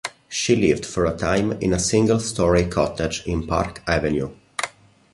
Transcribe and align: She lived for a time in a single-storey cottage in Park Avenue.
She 0.29 0.55
lived 0.55 0.83
for 0.83 1.05
a 1.05 1.15
time 1.15 1.51
in 1.61 1.73
a 1.73 1.79
single-storey 1.79 2.65
cottage 2.65 3.21
in 3.27 3.45
Park 3.45 3.83
Avenue. 3.87 4.33